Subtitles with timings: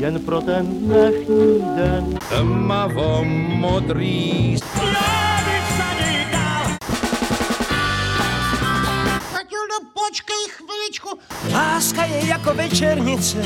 [0.00, 2.18] jen pro ten dnešní den.
[2.28, 4.56] Tmavo modrý
[9.32, 11.08] Matildo, počkej chviličku.
[11.52, 13.38] Láska je jako večernice.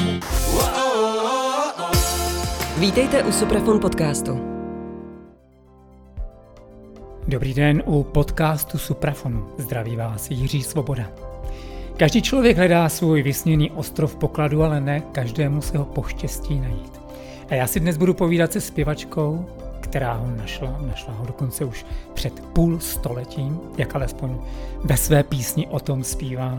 [2.78, 4.40] Vítejte u Suprafon podcastu.
[7.28, 9.48] Dobrý den u podcastu Suprafonu.
[9.58, 11.23] Zdraví vás Jiří Svoboda.
[11.96, 17.00] Každý člověk hledá svůj vysněný ostrov pokladu, ale ne každému se ho poštěstí najít.
[17.50, 19.46] A já si dnes budu povídat se zpěvačkou,
[19.80, 24.38] která ho našla, našla ho dokonce už před půl stoletím, jak alespoň
[24.84, 26.58] ve své písni o tom zpívá.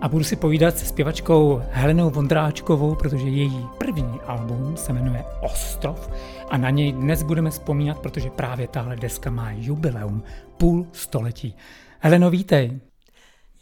[0.00, 6.10] A budu si povídat se zpěvačkou Helenou Vondráčkovou, protože její první album se jmenuje Ostrov
[6.50, 10.22] a na něj dnes budeme vzpomínat, protože právě tahle deska má jubileum
[10.56, 11.56] půl století.
[11.98, 12.80] Heleno, vítej.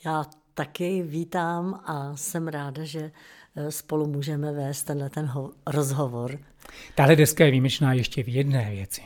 [0.04, 0.24] Já
[0.54, 3.10] taky vítám a jsem ráda, že
[3.56, 6.38] eh, spolu můžeme vést tenhle ten ho- rozhovor.
[6.94, 9.00] Tahle deska je výjimečná ještě v jedné věci.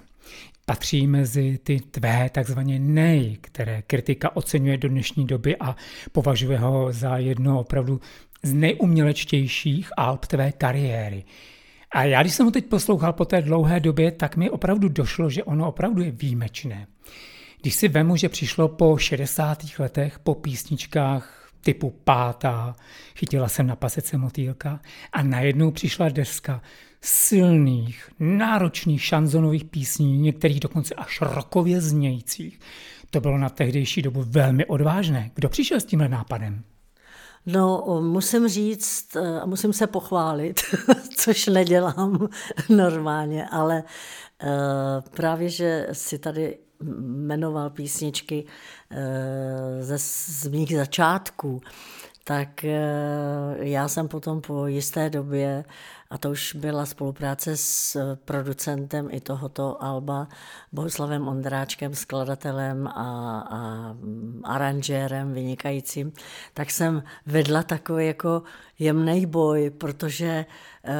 [0.66, 5.76] Patří mezi ty tvé takzvané nej, které kritika oceňuje do dnešní doby a
[6.12, 8.00] považuje ho za jedno opravdu
[8.42, 11.24] z nejumělečtějších alb tvé kariéry.
[11.90, 15.30] A já, když jsem ho teď poslouchal po té dlouhé době, tak mi opravdu došlo,
[15.30, 16.86] že ono opravdu je výjimečné.
[17.60, 19.58] Když si vemu, že přišlo po 60.
[19.78, 22.76] letech, po písničkách typu pátá,
[23.16, 24.80] chytila jsem na pasece motýlka
[25.12, 26.62] a najednou přišla deska
[27.00, 32.60] silných, náročných šanzonových písní, některých dokonce až rokově znějících.
[33.10, 35.30] To bylo na tehdejší dobu velmi odvážné.
[35.34, 36.62] Kdo přišel s tímhle nápadem?
[37.46, 40.60] No, musím říct eh, a musím se pochválit,
[41.16, 42.28] což nedělám
[42.68, 43.82] normálně, ale
[44.42, 44.48] uh,
[45.10, 48.98] právě, že si tady jmenoval písničky uh,
[49.80, 51.60] ze z mých začátků,
[52.24, 55.64] tak uh, já jsem potom po jisté době
[56.10, 60.28] a to už byla spolupráce s producentem i tohoto alba,
[60.72, 62.92] Bohuslavem Ondráčkem, skladatelem a,
[63.50, 63.60] a
[64.44, 66.12] aranžérem vynikajícím,
[66.54, 68.42] tak jsem vedla takový jako
[68.78, 70.46] jemný boj, protože
[70.88, 70.92] uh,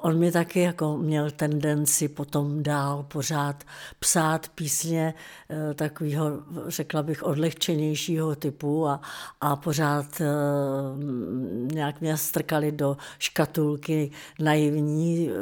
[0.00, 3.64] on mi taky jako měl tendenci potom dál pořád
[3.98, 5.14] psát písně
[5.48, 6.30] uh, takového,
[6.66, 9.00] řekla bych, odlehčenějšího typu a,
[9.40, 11.02] a pořád uh,
[11.72, 14.10] nějak mě strkali do škatulky
[14.40, 15.36] naivní uh,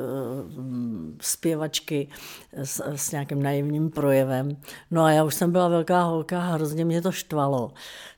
[1.21, 2.09] zpěvačky
[2.53, 4.57] s, s nějakým naivním projevem.
[4.91, 7.73] No a já už jsem byla velká holka a hrozně mě to štvalo.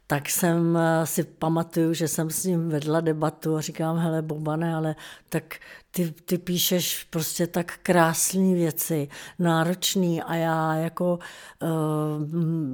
[0.06, 4.94] Tak jsem si pamatuju, že jsem s ním vedla debatu a říkám, hele Bobane, ale
[5.28, 5.58] tak
[5.96, 9.08] ty, ty píšeš prostě tak krásné věci,
[9.38, 11.18] náročný a já jako
[11.62, 11.68] uh,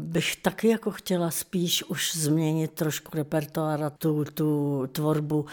[0.03, 5.49] bych taky jako chtěla spíš už změnit trošku repertoár a tu, tu tvorbu uh,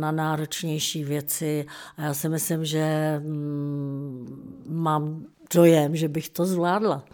[0.00, 1.66] na náročnější věci
[1.96, 5.24] a já si myslím, že um, mám
[5.54, 7.04] dojem, že bych to zvládla.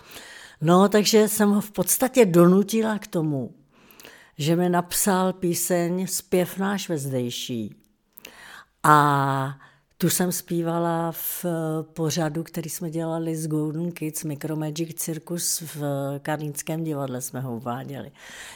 [0.65, 3.55] No, takže jsem ho v podstatě donutila k tomu,
[4.39, 7.75] že mi napsal píseň Zpěv náš vezdejší.
[8.83, 9.59] A
[9.99, 11.47] tu jsem zpívala v
[11.93, 15.83] pořadu, který jsme dělali s Golden Kids, Micromagic Circus v
[16.23, 18.11] Karlínském divadle jsme ho uváděli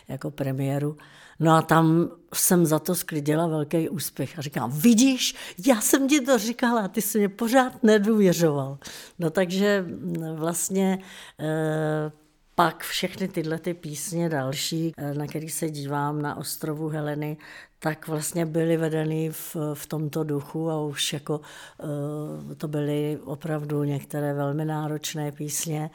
[0.09, 0.97] jako premiéru.
[1.41, 5.35] No a tam jsem za to sklidila velký úspěch a říkám, vidíš,
[5.67, 8.79] já jsem ti to říkala ty jsi mě pořád nedůvěřoval.
[9.19, 9.87] No takže
[10.35, 10.99] vlastně
[11.41, 12.13] eh,
[12.55, 17.37] pak všechny tyhle ty písně další, na který se dívám na ostrovu Heleny,
[17.79, 23.85] tak vlastně byly vedeny v, v tomto duchu a už jako uh, to byly opravdu
[23.85, 25.91] některé velmi náročné písně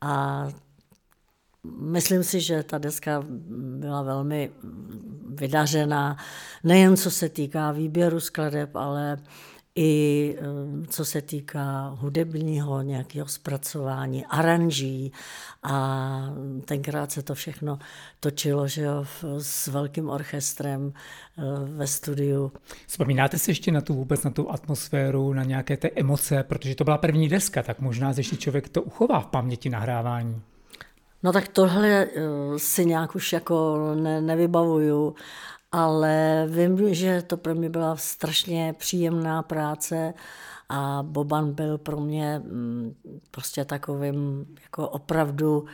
[0.00, 0.48] a
[1.78, 3.24] Myslím si, že ta deska
[3.78, 4.50] byla velmi
[5.28, 6.16] vydařená,
[6.64, 9.18] nejen co se týká výběru skladeb, ale
[9.78, 10.36] i
[10.88, 15.12] co se týká hudebního nějakého zpracování, aranží
[15.62, 16.30] a
[16.64, 17.78] tenkrát se to všechno
[18.20, 19.04] točilo že jo,
[19.38, 20.92] s velkým orchestrem
[21.64, 22.52] ve studiu.
[22.86, 26.84] Vzpomínáte si ještě na tu vůbec, na tu atmosféru, na nějaké té emoce, protože to
[26.84, 30.42] byla první deska, tak možná ještě člověk to uchová v paměti nahrávání.
[31.22, 32.08] No tak tohle
[32.56, 35.14] si nějak už jako ne, nevybavuju,
[35.72, 40.14] ale vím, že to pro mě byla strašně příjemná práce
[40.68, 42.42] a Boban byl pro mě
[43.30, 45.64] prostě takovým jako opravdu,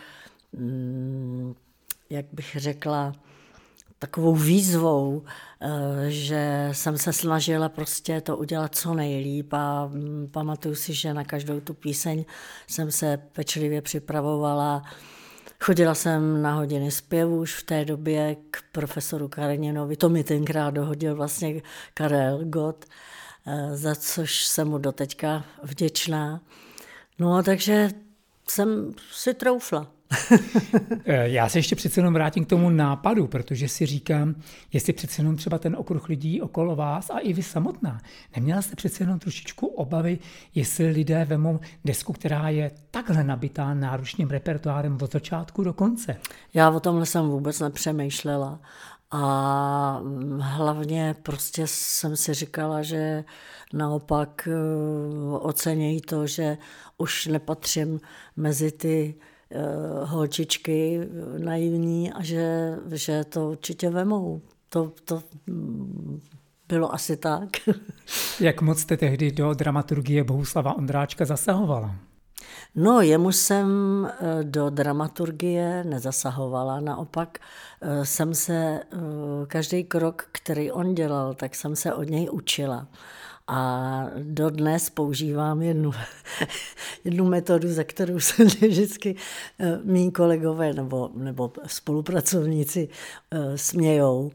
[2.10, 3.12] jak bych řekla,
[3.98, 5.22] takovou výzvou,
[6.08, 9.90] že jsem se snažila prostě to udělat co nejlíp a
[10.30, 12.24] pamatuju si, že na každou tu píseň
[12.66, 14.82] jsem se pečlivě připravovala,
[15.62, 20.70] Chodila jsem na hodiny zpěvu už v té době k profesoru Kareninovi, to mi tenkrát
[20.70, 21.62] dohodil vlastně
[21.94, 22.84] Karel Gott.
[23.46, 26.40] eh, za což jsem mu doteďka vděčná.
[27.18, 27.90] No, takže
[28.48, 29.86] jsem si troufla.
[31.04, 34.34] Eh, Já se ještě přece jenom vrátím k tomu nápadu, protože si říkám,
[34.72, 38.00] jestli přece jenom třeba ten okruh lidí okolo vás a i vy samotná,
[38.36, 40.18] neměla jste přece jenom trošičku obavy,
[40.54, 46.16] jestli lidé vemou desku, která je takhle nabitá náročným repertoárem od začátku do konce.
[46.54, 48.60] Já o tomhle jsem vůbec nepřemýšlela.
[49.14, 50.02] A
[50.38, 53.24] hlavně prostě jsem si říkala, že
[53.72, 54.54] naopak eh,
[55.38, 56.58] ocenějí to, že
[57.02, 58.00] už nepatřím
[58.36, 59.14] mezi ty
[59.50, 59.58] eh,
[60.04, 61.00] holčičky
[61.38, 64.40] naivní a že, že to určitě vemou.
[64.68, 66.20] To, to mm,
[66.68, 67.48] bylo asi tak.
[68.40, 71.94] Jak moc jste tehdy do dramaturgie Bohuslava Ondráčka zasahovala?
[72.74, 73.68] No, jemu jsem
[74.06, 77.38] eh, do dramaturgie nezasahovala, naopak
[77.80, 78.80] eh, jsem se,
[79.46, 82.86] každý krok, který on dělal, tak jsem se od něj učila.
[83.54, 85.90] A dodnes používám jednu,
[87.04, 89.16] jednu metodu, za kterou se vždycky
[89.84, 92.88] mý kolegové nebo, nebo spolupracovníci
[93.56, 94.30] smějou,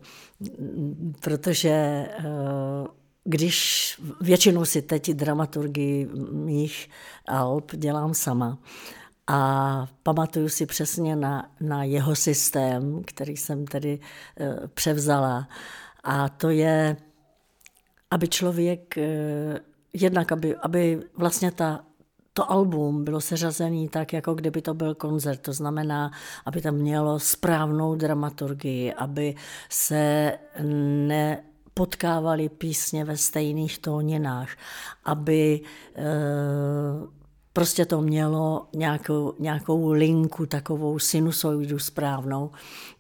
[1.20, 2.06] protože
[3.24, 6.90] když většinou si teď dramaturgii mých
[7.28, 8.58] alb dělám sama
[9.28, 14.00] a pamatuju si přesně na, na jeho systém, který jsem tedy
[14.40, 15.48] e, převzala.
[16.04, 16.98] A to je,
[18.12, 19.60] aby člověk, e,
[19.94, 21.84] jednak aby, aby vlastně ta
[22.38, 25.38] to album bylo seřazené tak, jako kdyby to byl koncert.
[25.42, 26.12] To znamená,
[26.46, 29.36] aby tam mělo správnou dramaturgii, aby
[29.70, 30.32] se
[31.08, 31.44] ne
[31.74, 34.50] potkávali písně ve stejných tóninách,
[35.06, 35.62] aby
[35.96, 36.04] e,
[37.58, 42.52] prostě to mělo nějakou, nějakou linku, takovou sinusoidu správnou.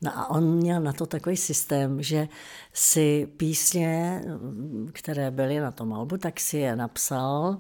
[0.02, 2.28] No a on měl na to takový systém, že
[2.74, 4.22] si písně,
[4.92, 7.58] které byly na tom albu, tak si je napsal,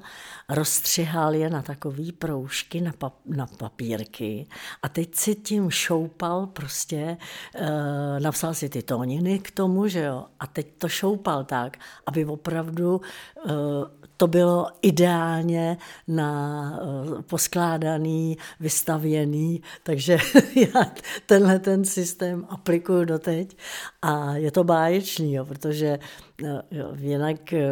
[0.49, 4.47] rozstřihal je na takové proužky, na, pap, na papírky
[4.83, 7.17] a teď si tím šoupal prostě,
[7.55, 12.25] e, napsal si ty tóniny k tomu, že jo, a teď to šoupal tak, aby
[12.25, 15.77] opravdu e, to bylo ideálně
[16.07, 20.17] na eh, poskládaný, vystavěný, takže
[20.55, 20.91] já
[21.25, 23.57] tenhle ten systém aplikuju doteď
[24.01, 25.99] a je to báječný, jo, protože
[26.45, 27.65] eh, jo, jinak eh,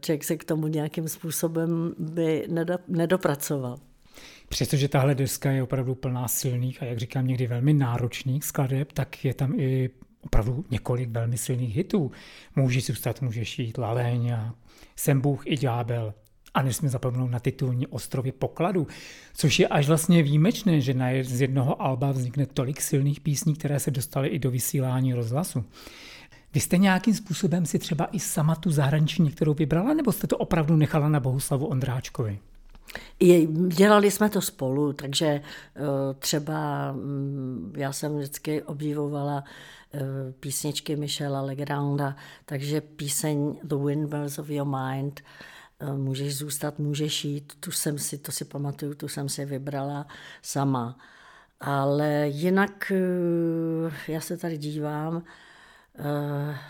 [0.00, 2.48] člověk se k tomu nějakým způsobem by
[2.88, 3.78] nedopracoval.
[4.48, 9.24] Přestože tahle deska je opravdu plná silných a jak říkám někdy velmi náročných skladeb, tak
[9.24, 9.90] je tam i
[10.24, 12.10] opravdu několik velmi silných hitů.
[12.56, 14.54] Můžeš zůstat, můžeš jít, Laleň a
[14.96, 16.14] Jsem Bůh i ďábel.
[16.54, 18.86] A nesmí zapomenout na titulní ostrovy pokladu,
[19.34, 23.80] což je až vlastně výjimečné, že na z jednoho alba vznikne tolik silných písní, které
[23.80, 25.64] se dostaly i do vysílání rozhlasu.
[26.54, 30.38] Vy jste nějakým způsobem si třeba i sama tu zahraniční některou vybrala, nebo jste to
[30.38, 32.38] opravdu nechala na Bohuslavu Ondráčkovi?
[33.68, 35.42] Dělali jsme to spolu, takže eh,
[36.18, 39.44] třeba mm, já jsem vždycky obdivovala
[39.94, 40.00] eh,
[40.40, 45.20] písničky Michela Legranda, takže píseň The Windmills of Your Mind,
[45.80, 50.06] eh, můžeš zůstat, můžeš jít, tu jsem si, to si pamatuju, tu jsem si vybrala
[50.42, 50.98] sama.
[51.60, 52.92] Ale jinak
[54.08, 55.22] já se tady dívám,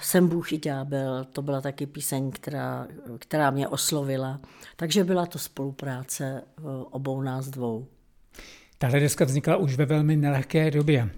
[0.00, 2.86] Jsem Bůh i ďábel, to byla taky píseň, která,
[3.18, 4.40] která mě oslovila.
[4.76, 7.86] Takže byla to spolupráce uh, obou nás dvou.
[8.78, 11.10] Tahle deska vznikla už ve velmi nelehké době.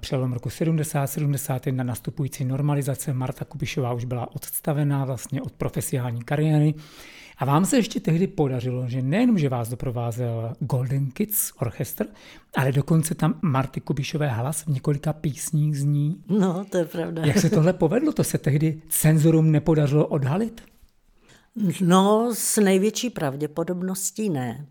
[0.00, 6.74] Přelom roku 70-71 nastupující normalizace Marta Kubišová už byla odstavená vlastně od profesionální kariéry
[7.38, 12.06] a vám se ještě tehdy podařilo, že nejenom, že vás doprovázel Golden Kids Orchestr,
[12.56, 16.24] ale dokonce tam Marty Kubišové hlas v několika písních zní.
[16.28, 17.24] No, to je pravda.
[17.24, 18.12] Jak se tohle povedlo?
[18.12, 20.62] To se tehdy cenzorům nepodařilo odhalit?
[21.80, 24.66] No, s největší pravděpodobností ne.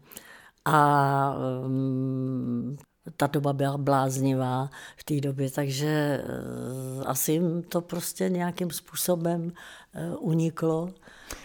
[0.66, 2.78] A um,
[3.18, 9.42] ta doba byla bláznivá v té době, takže uh, asi jim to prostě nějakým způsobem
[9.42, 9.52] uh,
[10.20, 10.90] uniklo.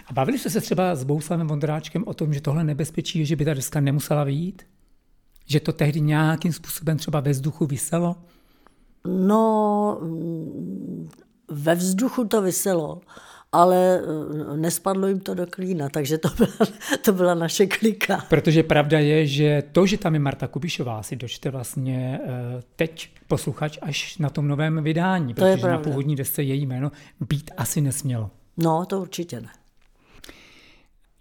[0.07, 3.37] A bavili jste se třeba s Bouslavem Vondráčkem o tom, že tohle nebezpečí je, že
[3.37, 4.63] by ta deska nemusela vyjít?
[5.47, 8.17] Že to tehdy nějakým způsobem třeba ve vzduchu vyselo?
[9.07, 10.01] No,
[11.49, 13.01] ve vzduchu to vyselo,
[13.53, 16.71] ale eh, nespadlo jim to do klína, takže to byla,
[17.05, 18.25] to byla naše klika.
[18.29, 23.11] Protože pravda je, že to, že tam je Marta Kubišová, si dočte vlastně eh, teď
[23.29, 27.81] posluchač až na tom novém vydání, to protože na původní desce její jméno být asi
[27.81, 28.31] nesmělo.
[28.57, 29.49] No, to určitě ne.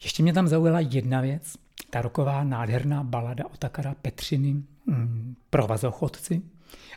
[0.03, 1.53] Ještě mě tam zaujala jedna věc,
[1.89, 4.53] ta roková nádherná balada Takara Petřiny
[4.85, 6.41] mm, Provazochodci.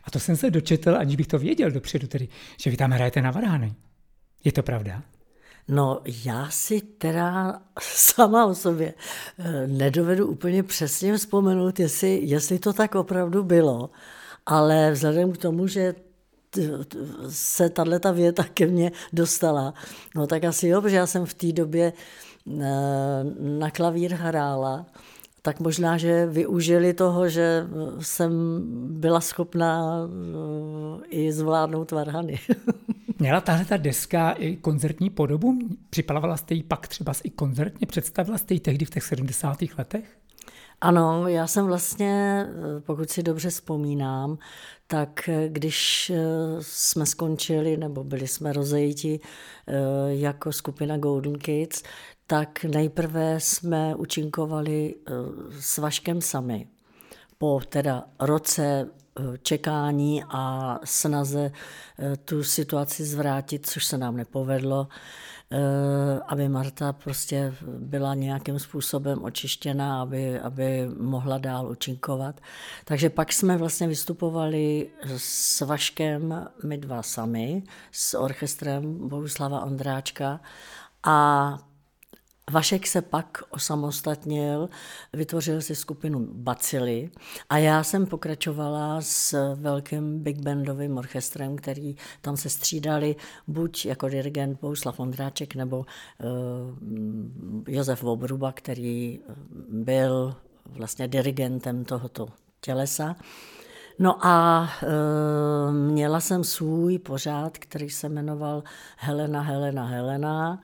[0.04, 2.28] A to jsem se dočetl, aniž bych to věděl dopředu, tedy,
[2.60, 3.74] že vy tam hrajete na varány.
[4.44, 5.02] Je to pravda?
[5.68, 8.94] No, já si teda sama o sobě
[9.38, 13.90] eh, nedovedu úplně přesně vzpomenout, jestli, jestli to tak opravdu bylo,
[14.46, 15.94] ale vzhledem k tomu, že
[17.28, 19.74] se tato věta ke mně dostala,
[20.14, 22.62] no tak asi jo, protože já jsem v té době eh,
[23.38, 24.86] na klavír hrála,
[25.42, 27.66] tak možná, že využili toho, že
[28.00, 28.32] jsem
[29.00, 32.38] byla schopná eh, i zvládnout varhany.
[33.18, 35.58] Měla tahle ta deska i koncertní podobu?
[35.90, 37.86] Připravovala jste ji pak třeba i koncertně?
[37.86, 39.58] Představila jste ji tehdy v těch 70.
[39.78, 40.04] letech?
[40.82, 42.46] Ano, já jsem vlastně,
[42.86, 44.38] pokud si dobře vzpomínám,
[44.86, 46.12] tak když
[46.60, 49.20] jsme skončili, nebo byli jsme rozejti
[49.66, 49.74] eh,
[50.06, 51.82] jako skupina Golden Kids,
[52.26, 55.12] tak nejprve jsme učinkovali eh,
[55.60, 56.66] s Vaškem sami.
[57.38, 58.88] Po teda roce
[59.20, 61.50] Eh, čekání a snaze
[61.98, 65.41] eh, tu situaci zvrátit, což se nám nepovedlo, eh,
[66.28, 72.40] aby Marta prostě byla nějakým způsobem očištěna, aby, aby mohla dál učinkovat.
[72.84, 80.40] Takže pak jsme vlastně vystupovali s Vaškem, my dva sami, s orchestrem Bohuslava Ondráčka
[81.04, 81.58] a
[82.52, 84.68] Vašek se pak osamostatnil,
[85.12, 87.10] vytvořil si skupinu Bacily
[87.48, 93.16] a já jsem pokračovala s velkým big bandovým orchestrem, který tam se střídali
[93.46, 95.84] buď jako dirigent Bouslav Ondráček nebo uh,
[97.68, 99.20] Josef Vobruba, který
[99.68, 100.34] byl
[100.66, 102.28] vlastně dirigentem tohoto
[102.60, 103.16] tělesa.
[103.98, 108.62] No a e, měla jsem svůj pořád, který se jmenoval
[108.96, 110.60] Helena, Helena, Helena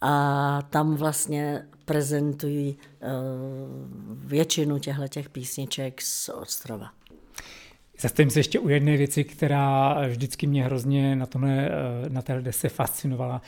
[0.00, 3.08] a tam vlastně prezentují uh,
[4.28, 6.90] většinu těchto těch písniček z ostrova.
[8.00, 11.70] Zastavím se ještě u jedné věci, která vždycky mě hrozně na, tomhle, eh,
[12.08, 13.42] na té se fascinovala.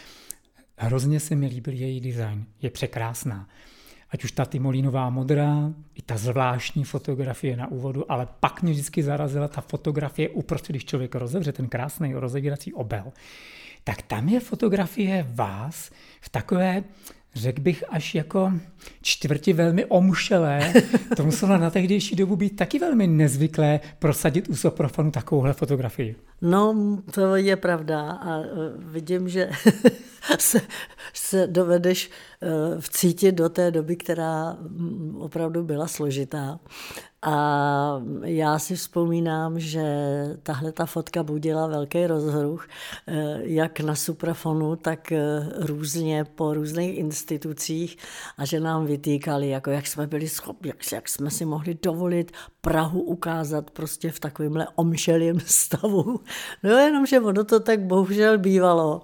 [0.76, 2.45] Hrozně se mi líbil její design.
[2.62, 3.49] Je překrásná.
[4.11, 9.02] Ať už ta Timolínová modrá, i ta zvláštní fotografie na úvodu, ale pak mě vždycky
[9.02, 13.12] zarazila ta fotografie uprostřed, když člověk rozevře ten krásný rozevírací obel
[13.90, 16.85] tak tam je fotografie vás v takové,
[17.35, 18.52] řekl bych, až jako
[19.02, 20.73] čtvrti velmi omšelé.
[21.16, 26.16] To muselo na tehdejší dobu být taky velmi nezvyklé prosadit u soprofonu takovouhle fotografii.
[26.42, 26.75] No,
[27.14, 28.44] to je pravda a e,
[28.76, 29.50] vidím, že
[30.38, 30.61] se,
[31.14, 34.56] se dovedeš e, vcítit do té doby, která
[35.18, 36.59] opravdu byla složitá.
[37.23, 39.85] A já si vzpomínám, že
[40.42, 42.68] tahle ta fotka budila velký rozhruch,
[43.06, 45.12] eh, jak na suprafonu, tak
[45.56, 47.97] různě po různých institucích
[48.38, 52.32] a že nám vytýkali, jako jak jsme byli schopni, jak, jak jsme si mohli dovolit
[52.60, 56.20] Prahu ukázat prostě v takovémhle omšelém stavu.
[56.62, 59.02] No jenom, že ono to tak bohužel bývalo.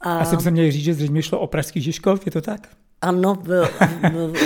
[0.00, 0.18] A...
[0.18, 2.68] Já jsem se měl říct, že zřejmě šlo o pražský Žižkov, je to tak?
[3.02, 3.42] Ano,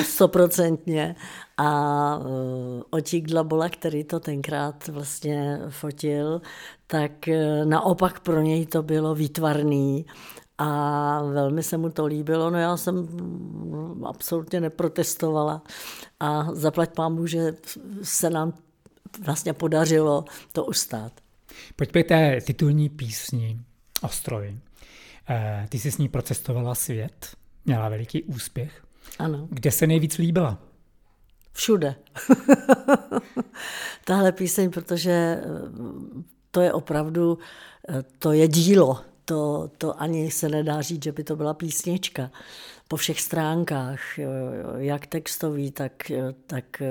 [0.03, 1.17] stoprocentně.
[1.57, 6.41] A uh, Otík Dlabola, který to tenkrát vlastně fotil,
[6.87, 10.07] tak uh, naopak pro něj to bylo výtvarný
[10.59, 12.51] a velmi se mu to líbilo.
[12.51, 13.09] No já jsem
[14.05, 15.63] absolutně neprotestovala
[16.21, 17.55] a zaplať pámu, že
[18.03, 18.53] se nám
[19.25, 21.13] vlastně podařilo to ustát.
[21.77, 23.61] Pojďme té titulní písni
[24.03, 24.61] Ostroji.
[25.31, 28.85] Eh, ty jsi s ní procestovala svět, měla veliký úspěch.
[29.19, 29.49] Ano.
[29.51, 30.59] Kde se nejvíc líbila?
[31.53, 31.95] Všude.
[34.05, 35.43] Tahle píseň, protože eh,
[36.51, 37.39] to je opravdu,
[37.89, 39.14] eh, to je dílo.
[39.25, 42.31] To, to ani se nedá říct, že by to byla písnička.
[42.89, 44.27] Po všech stránkách, eh,
[44.77, 45.93] jak textový, tak,
[46.47, 46.83] tak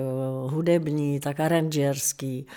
[0.47, 2.47] hudební, tak aranžerský.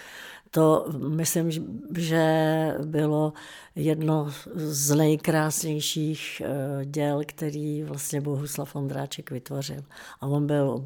[0.56, 1.50] To myslím,
[1.96, 3.32] že bylo
[3.74, 9.82] jedno z nejkrásnějších eh, děl, který vlastně Bohuslav Ondráček vytvořil.
[10.20, 10.84] A on byl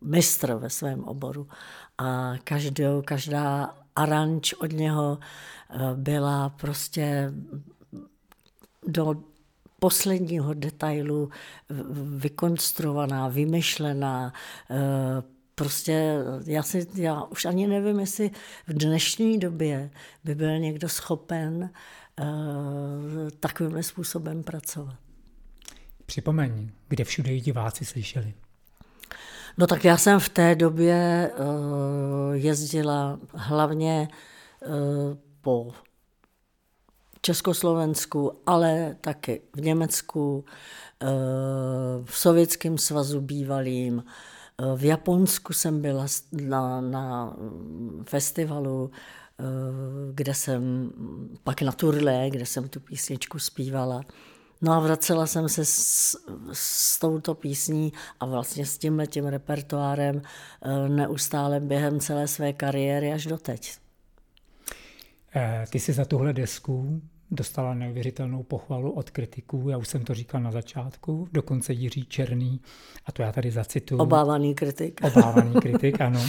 [0.00, 1.48] mistr ve svém oboru.
[1.98, 5.18] A každou, každá aranž od něho
[5.70, 7.32] eh, byla prostě
[8.86, 9.16] do
[9.78, 11.30] posledního detailu
[12.18, 14.32] vykonstruovaná, vymyšlená,
[14.70, 15.22] eh,
[15.60, 18.30] prostě já, si, já už ani nevím, jestli
[18.66, 19.90] v dnešní době
[20.24, 21.70] by byl někdo schopen
[22.20, 22.26] uh,
[23.40, 24.96] takovým způsobem pracovat.
[26.06, 28.34] Připomeň, kde všude ji diváci slyšeli.
[29.58, 34.08] No tak já jsem v té době uh, jezdila hlavně
[34.66, 34.72] uh,
[35.40, 35.72] po
[37.22, 40.44] Československu, ale taky v Německu,
[41.02, 41.08] uh,
[42.04, 44.04] v Sovětském svazu bývalým,
[44.76, 47.36] v Japonsku jsem byla na, na
[48.04, 48.90] festivalu,
[50.14, 50.92] kde jsem,
[51.44, 54.02] pak na turlé, kde jsem tu písničku zpívala.
[54.62, 56.16] No a vracela jsem se s,
[56.52, 60.22] s touto písní a vlastně s tímhle tím repertoárem
[60.62, 63.78] eh, neustále během celé své kariéry až doteď.
[65.36, 70.14] Eh, ty jsi za tuhle desku dostala neuvěřitelnou pochvalu od kritiků, já už jsem to
[70.14, 72.60] říkal na začátku, dokonce Jiří Černý,
[73.06, 74.00] a to já tady zacituju.
[74.00, 75.00] Obávaný kritik.
[75.04, 76.20] Obávaný kritik, ano.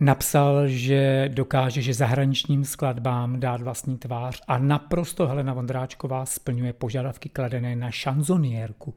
[0.00, 7.28] Napsal, že dokáže, že zahraničním skladbám dát vlastní tvář a naprosto Helena Vondráčková splňuje požadavky
[7.28, 8.94] kladené na šanzoniérku.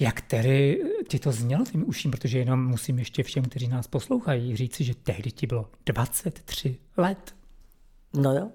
[0.00, 4.56] Jak tedy ti to znělo tím uším, protože jenom musím ještě všem, kteří nás poslouchají,
[4.56, 7.34] říci, že tehdy ti bylo 23 let.
[8.14, 8.50] No jo.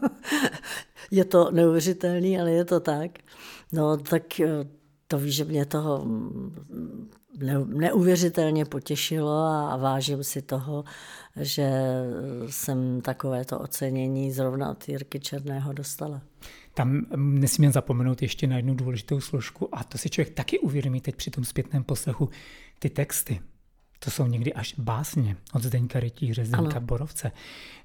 [1.10, 3.10] je to neuvěřitelný, ale je to tak.
[3.72, 4.48] No tak eh,
[5.08, 7.10] to víš, že mě toho mm,
[7.66, 10.84] neuvěřitelně potěšilo a vážím si toho,
[11.36, 11.70] že
[12.46, 16.22] jsem takovéto ocenění zrovna od Jirky Černého dostala.
[16.74, 21.00] Tam mm, nesmím zapomenout ještě na jednu důležitou složku a to si člověk taky uvědomí
[21.00, 22.28] teď při tom zpětném poslechu,
[22.78, 23.40] ty texty.
[23.98, 26.86] To jsou někdy až básně od Zdeňka Rytíře, Zdeňka ano.
[26.86, 27.32] Borovce.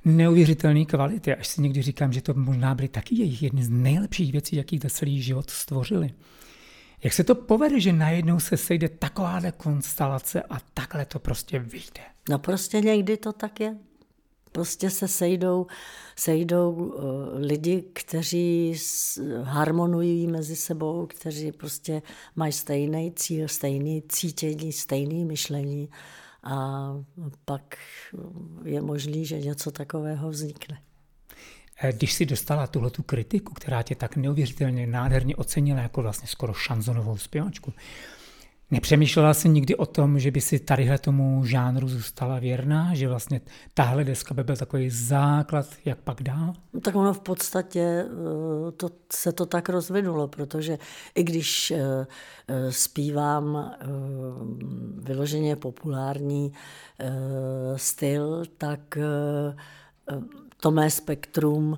[0.05, 4.31] Neuvěřitelné kvality, až si někdy říkám, že to možná byly taky jejich jedny z nejlepších
[4.31, 6.13] věcí, jaký za celý život stvořili.
[7.03, 12.01] Jak se to povede, že najednou se sejde takováhle konstelace a takhle to prostě vyjde?
[12.29, 13.75] No prostě někdy to tak je.
[14.53, 15.67] Prostě se sejdou,
[16.15, 16.93] sejdou uh,
[17.33, 18.75] lidi, kteří
[19.43, 22.01] harmonují mezi sebou, kteří prostě
[22.35, 25.89] mají stejný cíl, stejný cítění, stejný myšlení
[26.43, 26.87] a
[27.45, 27.77] pak
[28.65, 30.77] je možný, že něco takového vznikne.
[31.81, 36.27] Eh, když si dostala tuhle tu kritiku, která tě tak neuvěřitelně nádherně ocenila jako vlastně
[36.27, 37.73] skoro šanzonovou zpěvačku,
[38.73, 43.41] Nepřemýšlela jsi nikdy o tom, že by si tadyhle tomu žánru zůstala věrná, že vlastně
[43.73, 46.53] tahle deska by byl takový základ, jak pak dál?
[46.73, 50.77] No, tak ono v podstatě eh, to, se to tak rozvinulo, protože
[51.15, 52.07] i když eh,
[52.47, 53.73] eh, zpívám
[54.97, 56.53] vyloženě populární
[57.75, 58.97] styl, tak
[60.57, 61.77] to mé spektrum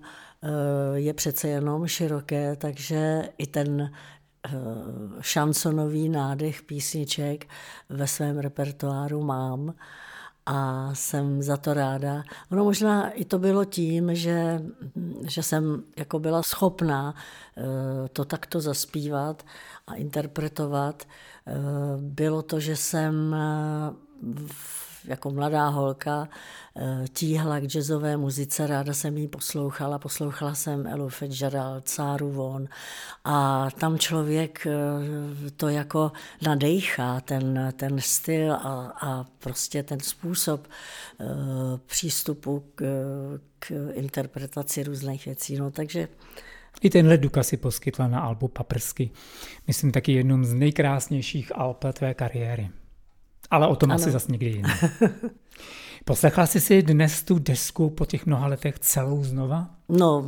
[0.93, 3.91] je přece jenom široké, takže i ten
[5.21, 7.47] šansonový nádech písniček
[7.89, 9.73] ve svém repertoáru mám
[10.45, 12.23] a jsem za to ráda.
[12.51, 14.62] Ono možná i to bylo tím, že,
[15.27, 17.15] že jsem jako byla schopná
[17.58, 17.63] eh,
[18.10, 19.45] to takto zaspívat
[19.88, 21.03] a interpretovat.
[21.47, 21.53] Eh,
[21.97, 23.36] bylo to, že jsem
[25.07, 26.29] jako mladá holka
[26.77, 32.67] eh, tíhla k jazzové muzice, ráda jsem jí poslouchala, poslouchala jsem Elu Fitzgerald, Sáru Von
[33.23, 40.67] a tam člověk eh, to jako nadejchá, ten, ten styl a, a prostě ten způsob
[41.19, 41.25] eh,
[41.85, 42.85] přístupu k,
[43.59, 45.55] k interpretaci různých věcí.
[45.57, 46.07] No, takže
[46.81, 49.09] i tenhle Duka si poskytla na albu Paprsky.
[49.67, 52.69] Myslím taky jednom z nejkrásnějších alb tvé kariéry.
[53.51, 53.95] Ale o tom ano.
[54.01, 54.69] asi zase někdy jiný.
[56.05, 59.69] Poslechla jsi si dnes tu desku po těch mnoha letech celou znova?
[59.89, 60.25] No,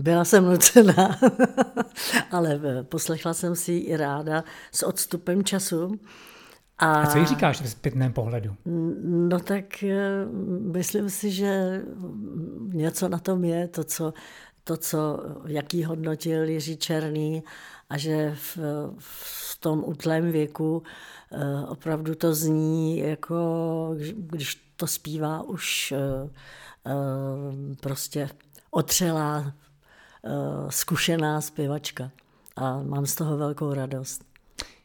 [0.00, 1.18] byla jsem nucená,
[2.30, 6.00] ale poslechla jsem si ji i ráda s odstupem času.
[6.78, 8.54] A, a co jí říkáš v zpětném pohledu?
[9.04, 10.26] No tak eh,
[10.72, 11.82] myslím si, že
[12.72, 14.12] něco na tom je, to, co,
[14.64, 17.42] to, co jaký hodnotil Jiří Černý
[17.90, 18.58] a že v,
[18.98, 20.82] v tom útlém věku
[21.32, 26.30] Eh, opravdu to zní jako, když to zpívá už eh,
[26.86, 28.28] eh, prostě
[28.70, 29.52] otřelá,
[30.68, 32.10] zkušená zpěvačka.
[32.56, 34.24] A mám z toho velkou radost.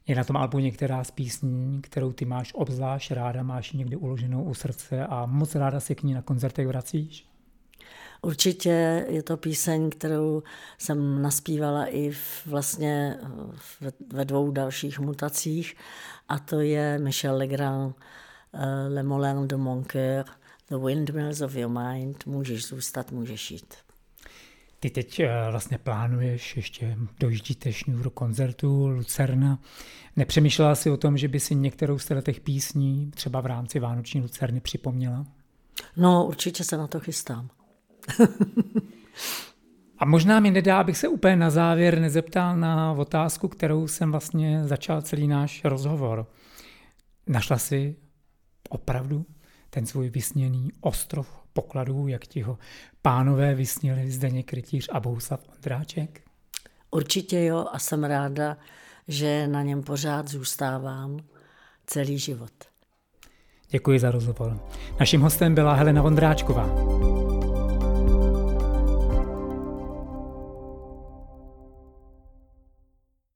[0.07, 4.43] Je na tom albu některá z písní, kterou ty máš obzvlášť ráda, máš někdy uloženou
[4.43, 7.32] u srdce a moc ráda se k ní na koncertech vracíš?
[8.23, 10.43] Určitě je to píseň, kterou
[10.77, 13.17] jsem naspívala i v, vlastně
[13.81, 15.75] ve, ve dvou dalších mutacích
[16.29, 17.95] a to je Michel Legrand,
[18.53, 18.61] uh,
[18.93, 20.25] Le Moulin de mon cœur,
[20.69, 23.73] The Windmills of Your Mind, můžeš zůstat, můžeš jít.
[24.79, 29.59] Ty teď uh, vlastně plánuješ, ještě dojíždíte šňůru koncertu Lucerna.
[30.15, 34.21] Nepřemýšlela jsi o tom, že by si některou z těch písní třeba v rámci Vánoční
[34.21, 35.25] Lucerny připomněla?
[35.97, 37.49] No, určitě se na to chystám.
[40.03, 44.63] A možná mi nedá, abych se úplně na závěr nezeptal na otázku, kterou jsem vlastně
[44.63, 46.27] začal celý náš rozhovor.
[47.27, 47.95] Našla si
[48.69, 49.25] opravdu
[49.69, 52.57] ten svůj vysněný ostrov pokladů, jak ti ho
[53.01, 56.21] pánové vysněli Zdeněk Krytíř a Bouslav Ondráček?
[56.91, 58.57] Určitě jo a jsem ráda,
[59.07, 61.19] že na něm pořád zůstávám
[61.87, 62.53] celý život.
[63.69, 64.59] Děkuji za rozhovor.
[64.99, 66.92] Naším hostem byla Helena Vondráčková.